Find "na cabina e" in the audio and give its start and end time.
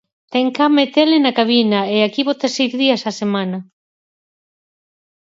1.23-1.97